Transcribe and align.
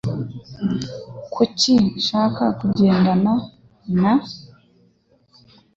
Kuki 1.33 1.71
nshaka 1.99 2.43
kugendana 2.59 3.33
na? 4.01 4.13